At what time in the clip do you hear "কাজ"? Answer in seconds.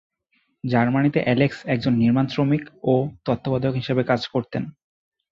4.03-4.21